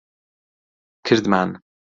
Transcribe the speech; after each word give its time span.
کردمان. 1.07 1.61